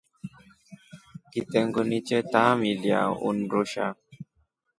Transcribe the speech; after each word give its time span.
Kitengu 1.31 1.81
ni 1.89 1.97
che 2.07 2.17
tamilia 2.31 3.01
undusha. 3.27 3.87